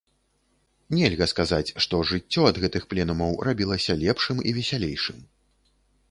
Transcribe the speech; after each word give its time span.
Нельга 0.99 1.25
сказаць, 1.33 1.73
што 1.83 1.99
жыццё 2.11 2.41
ад 2.51 2.55
гэтых 2.63 2.87
пленумаў 2.93 3.37
рабілася 3.49 3.93
лепшым 4.05 4.37
і 4.53 4.55
весялейшым. 4.59 5.21